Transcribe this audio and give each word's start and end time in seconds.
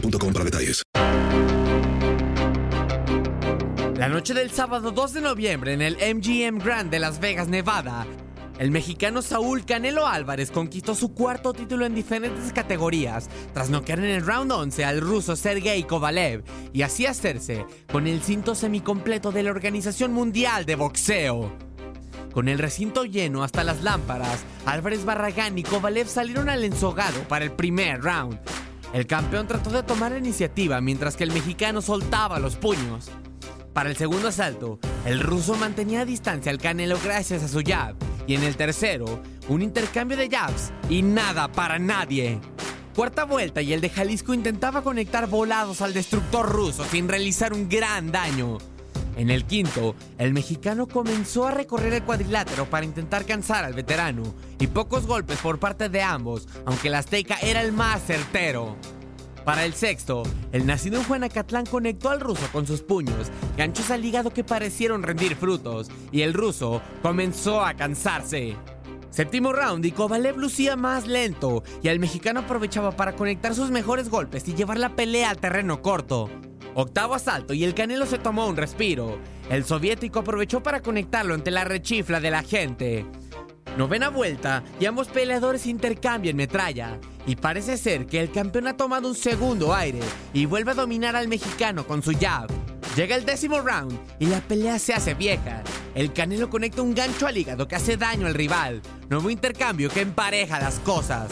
para 0.00 0.44
detalles. 0.44 0.82
La 3.96 4.08
noche 4.08 4.32
del 4.34 4.50
sábado 4.50 4.92
2 4.92 5.12
de 5.14 5.20
noviembre 5.20 5.72
en 5.72 5.82
el 5.82 5.96
MGM 5.96 6.58
Grand 6.58 6.90
de 6.90 7.00
Las 7.00 7.18
Vegas, 7.20 7.48
Nevada, 7.48 8.06
el 8.58 8.72
mexicano 8.72 9.22
Saúl 9.22 9.64
Canelo 9.64 10.08
Álvarez 10.08 10.50
conquistó 10.50 10.96
su 10.96 11.14
cuarto 11.14 11.52
título 11.52 11.86
en 11.86 11.94
diferentes 11.94 12.52
categorías 12.52 13.28
tras 13.54 13.70
noquear 13.70 14.00
en 14.00 14.06
el 14.06 14.26
round 14.26 14.50
11 14.50 14.84
al 14.84 15.00
ruso 15.00 15.36
Sergei 15.36 15.84
Kovalev 15.84 16.42
y 16.72 16.82
así 16.82 17.06
hacerse 17.06 17.64
con 17.92 18.08
el 18.08 18.20
cinto 18.20 18.56
semicompleto 18.56 19.30
de 19.30 19.44
la 19.44 19.52
Organización 19.52 20.12
Mundial 20.12 20.64
de 20.64 20.74
Boxeo. 20.74 21.52
Con 22.32 22.48
el 22.48 22.58
recinto 22.58 23.04
lleno 23.04 23.44
hasta 23.44 23.62
las 23.62 23.82
lámparas, 23.82 24.44
Álvarez 24.66 25.04
Barragán 25.04 25.56
y 25.56 25.62
Kovalev 25.62 26.08
salieron 26.08 26.48
al 26.48 26.64
ensogado 26.64 27.20
para 27.28 27.44
el 27.44 27.52
primer 27.52 28.02
round. 28.02 28.40
El 28.92 29.06
campeón 29.06 29.46
trató 29.46 29.70
de 29.70 29.82
tomar 29.82 30.12
la 30.12 30.18
iniciativa 30.18 30.80
mientras 30.80 31.16
que 31.16 31.24
el 31.24 31.32
mexicano 31.32 31.82
soltaba 31.82 32.38
los 32.38 32.56
puños. 32.56 33.10
Para 33.74 33.90
el 33.90 33.96
segundo 33.96 34.28
asalto, 34.28 34.78
el 35.04 35.20
ruso 35.20 35.54
mantenía 35.56 36.00
a 36.00 36.04
distancia 36.04 36.50
al 36.50 36.58
Canelo 36.58 36.98
gracias 37.04 37.42
a 37.42 37.48
su 37.48 37.62
jab, 37.64 37.94
y 38.26 38.34
en 38.34 38.42
el 38.42 38.56
tercero, 38.56 39.22
un 39.48 39.62
intercambio 39.62 40.16
de 40.16 40.28
jabs 40.28 40.72
y 40.88 41.02
nada 41.02 41.52
para 41.52 41.78
nadie. 41.78 42.40
Cuarta 42.96 43.24
vuelta 43.24 43.62
y 43.62 43.72
el 43.72 43.80
de 43.80 43.90
Jalisco 43.90 44.34
intentaba 44.34 44.82
conectar 44.82 45.28
volados 45.28 45.82
al 45.82 45.94
destructor 45.94 46.50
ruso 46.50 46.84
sin 46.84 47.08
realizar 47.08 47.52
un 47.52 47.68
gran 47.68 48.10
daño. 48.10 48.58
En 49.18 49.30
el 49.30 49.44
quinto, 49.46 49.96
el 50.16 50.32
mexicano 50.32 50.86
comenzó 50.86 51.48
a 51.48 51.50
recorrer 51.50 51.92
el 51.92 52.04
cuadrilátero 52.04 52.70
para 52.70 52.86
intentar 52.86 53.26
cansar 53.26 53.64
al 53.64 53.74
veterano, 53.74 54.22
y 54.60 54.68
pocos 54.68 55.08
golpes 55.08 55.40
por 55.40 55.58
parte 55.58 55.88
de 55.88 56.00
ambos, 56.00 56.46
aunque 56.64 56.86
el 56.86 56.94
azteca 56.94 57.36
era 57.42 57.60
el 57.60 57.72
más 57.72 58.00
certero. 58.04 58.76
Para 59.44 59.64
el 59.64 59.74
sexto, 59.74 60.22
el 60.52 60.66
nacido 60.66 60.98
en 60.98 61.04
Juanacatlán 61.04 61.66
conectó 61.66 62.10
al 62.10 62.20
ruso 62.20 62.46
con 62.52 62.64
sus 62.64 62.82
puños, 62.82 63.32
ganchos 63.56 63.90
al 63.90 64.04
hígado 64.04 64.30
que 64.30 64.44
parecieron 64.44 65.02
rendir 65.02 65.34
frutos, 65.34 65.88
y 66.12 66.22
el 66.22 66.32
ruso 66.32 66.80
comenzó 67.02 67.64
a 67.64 67.74
cansarse. 67.74 68.54
Séptimo 69.10 69.52
round 69.52 69.84
y 69.84 69.90
Kovalev 69.90 70.36
lucía 70.36 70.76
más 70.76 71.08
lento, 71.08 71.64
y 71.82 71.88
el 71.88 71.98
mexicano 71.98 72.40
aprovechaba 72.40 72.92
para 72.92 73.16
conectar 73.16 73.52
sus 73.52 73.72
mejores 73.72 74.10
golpes 74.10 74.46
y 74.46 74.54
llevar 74.54 74.78
la 74.78 74.94
pelea 74.94 75.30
al 75.30 75.38
terreno 75.38 75.82
corto. 75.82 76.30
Octavo 76.74 77.14
asalto 77.14 77.54
y 77.54 77.64
el 77.64 77.74
Canelo 77.74 78.06
se 78.06 78.18
tomó 78.18 78.46
un 78.46 78.56
respiro. 78.56 79.18
El 79.50 79.64
soviético 79.64 80.20
aprovechó 80.20 80.62
para 80.62 80.80
conectarlo 80.80 81.34
ante 81.34 81.50
la 81.50 81.64
rechifla 81.64 82.20
de 82.20 82.30
la 82.30 82.42
gente. 82.42 83.06
Novena 83.76 84.08
vuelta 84.08 84.64
y 84.80 84.86
ambos 84.86 85.08
peleadores 85.08 85.66
intercambian 85.66 86.36
metralla. 86.36 86.98
Y 87.26 87.36
parece 87.36 87.76
ser 87.76 88.06
que 88.06 88.20
el 88.20 88.30
campeón 88.30 88.66
ha 88.66 88.76
tomado 88.76 89.08
un 89.08 89.14
segundo 89.14 89.74
aire 89.74 90.00
y 90.32 90.46
vuelve 90.46 90.72
a 90.72 90.74
dominar 90.74 91.14
al 91.14 91.28
mexicano 91.28 91.86
con 91.86 92.02
su 92.02 92.12
jab. 92.18 92.48
Llega 92.96 93.14
el 93.14 93.24
décimo 93.24 93.60
round 93.60 93.96
y 94.18 94.26
la 94.26 94.40
pelea 94.40 94.78
se 94.78 94.94
hace 94.94 95.14
vieja. 95.14 95.62
El 95.94 96.12
Canelo 96.12 96.50
conecta 96.50 96.82
un 96.82 96.94
gancho 96.94 97.26
al 97.26 97.36
hígado 97.36 97.68
que 97.68 97.76
hace 97.76 97.96
daño 97.96 98.26
al 98.26 98.34
rival. 98.34 98.82
Nuevo 99.08 99.30
intercambio 99.30 99.90
que 99.90 100.00
empareja 100.00 100.58
las 100.58 100.80
cosas. 100.80 101.28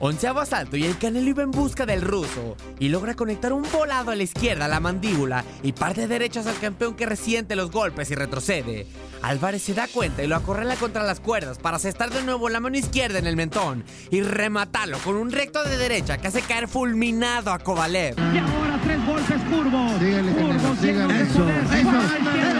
Onceavo 0.00 0.40
asalto 0.40 0.76
y 0.76 0.84
el 0.84 0.96
Canelo 0.96 1.28
iba 1.28 1.42
en 1.42 1.50
busca 1.50 1.84
del 1.84 2.02
ruso 2.02 2.56
y 2.78 2.88
logra 2.88 3.14
conectar 3.14 3.52
un 3.52 3.64
volado 3.72 4.12
a 4.12 4.14
la 4.14 4.22
izquierda 4.22 4.66
a 4.66 4.68
la 4.68 4.78
mandíbula 4.78 5.44
y 5.62 5.72
parte 5.72 6.06
derechas 6.06 6.46
al 6.46 6.58
campeón 6.58 6.94
que 6.94 7.04
resiente 7.06 7.56
los 7.56 7.70
golpes 7.72 8.10
y 8.10 8.14
retrocede. 8.14 8.86
Álvarez 9.22 9.62
se 9.62 9.74
da 9.74 9.88
cuenta 9.88 10.22
y 10.22 10.28
lo 10.28 10.36
acorrala 10.36 10.76
contra 10.76 11.02
las 11.02 11.18
cuerdas 11.18 11.58
para 11.58 11.78
asestar 11.78 12.10
de 12.10 12.22
nuevo 12.22 12.48
la 12.48 12.60
mano 12.60 12.76
izquierda 12.78 13.18
en 13.18 13.26
el 13.26 13.34
mentón 13.34 13.82
y 14.10 14.20
rematarlo 14.22 14.98
con 14.98 15.16
un 15.16 15.32
recto 15.32 15.64
de 15.64 15.76
derecha 15.76 16.18
que 16.18 16.28
hace 16.28 16.42
caer 16.42 16.68
fulminado 16.68 17.50
a 17.50 17.58
Kovalev. 17.58 18.14
Y 18.18 18.38
ahora 18.38 18.80
tres 18.84 19.04
golpes 19.04 19.42
curvos. 19.50 19.92
Síguele, 19.98 20.32
curvos, 20.32 20.78
síguele. 20.78 21.12
de 21.14 21.22
Eso, 21.24 21.38
poder. 21.40 21.64
eso. 21.80 22.57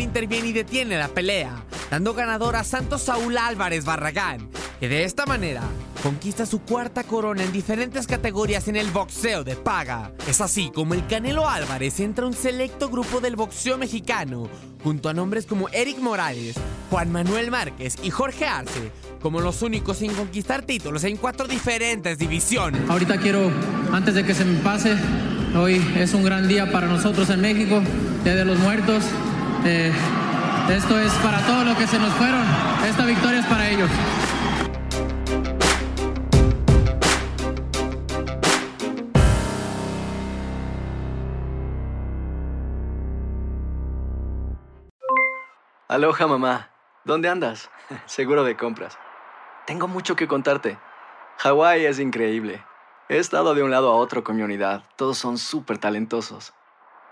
Interviene 0.00 0.48
y 0.48 0.52
detiene 0.52 0.98
la 0.98 1.08
pelea, 1.08 1.64
dando 1.90 2.14
ganador 2.14 2.56
a 2.56 2.64
Santos 2.64 3.02
Saúl 3.02 3.36
Álvarez 3.38 3.84
Barragán, 3.84 4.48
que 4.78 4.88
de 4.88 5.04
esta 5.04 5.26
manera 5.26 5.62
conquista 6.02 6.46
su 6.46 6.60
cuarta 6.60 7.04
corona 7.04 7.42
en 7.42 7.52
diferentes 7.52 8.06
categorías 8.06 8.68
en 8.68 8.76
el 8.76 8.90
boxeo 8.90 9.42
de 9.42 9.56
paga. 9.56 10.12
Es 10.28 10.40
así 10.40 10.70
como 10.74 10.94
el 10.94 11.06
Canelo 11.06 11.48
Álvarez 11.48 11.98
entra 12.00 12.24
a 12.24 12.28
un 12.28 12.34
selecto 12.34 12.88
grupo 12.88 13.20
del 13.20 13.36
boxeo 13.36 13.78
mexicano, 13.78 14.48
junto 14.84 15.08
a 15.08 15.14
nombres 15.14 15.46
como 15.46 15.68
Eric 15.70 15.98
Morales, 15.98 16.56
Juan 16.90 17.10
Manuel 17.10 17.50
Márquez 17.50 17.96
y 18.02 18.10
Jorge 18.10 18.46
Arce, 18.46 18.92
como 19.20 19.40
los 19.40 19.62
únicos 19.62 19.96
sin 19.98 20.12
conquistar 20.14 20.62
títulos 20.62 21.02
en 21.04 21.16
cuatro 21.16 21.48
diferentes 21.48 22.18
divisiones. 22.18 22.82
Ahorita 22.88 23.18
quiero, 23.18 23.50
antes 23.92 24.14
de 24.14 24.24
que 24.24 24.34
se 24.34 24.44
me 24.44 24.60
pase, 24.60 24.96
hoy 25.56 25.84
es 25.96 26.14
un 26.14 26.22
gran 26.22 26.46
día 26.46 26.70
para 26.70 26.86
nosotros 26.86 27.30
en 27.30 27.40
México, 27.40 27.82
Día 28.22 28.36
de 28.36 28.44
los 28.44 28.58
Muertos. 28.58 29.04
Eh, 29.64 29.92
esto 30.70 30.98
es 30.98 31.12
para 31.14 31.40
todo 31.46 31.64
lo 31.64 31.76
que 31.76 31.86
se 31.86 31.98
nos 31.98 32.12
fueron. 32.14 32.44
Esta 32.84 33.04
victoria 33.04 33.40
es 33.40 33.46
para 33.46 33.68
ellos. 33.68 33.90
Aloha 45.88 46.26
mamá, 46.26 46.70
¿dónde 47.04 47.28
andas? 47.28 47.70
Seguro 48.06 48.44
de 48.44 48.56
compras. 48.56 48.98
Tengo 49.66 49.88
mucho 49.88 50.14
que 50.14 50.28
contarte. 50.28 50.78
Hawái 51.38 51.86
es 51.86 51.98
increíble. 52.00 52.62
He 53.08 53.18
estado 53.18 53.54
de 53.54 53.62
un 53.62 53.70
lado 53.70 53.90
a 53.92 53.94
otro 53.94 54.24
con 54.24 54.36
mi 54.36 54.42
unidad. 54.42 54.82
Todos 54.96 55.16
son 55.16 55.38
súper 55.38 55.78
talentosos. 55.78 56.52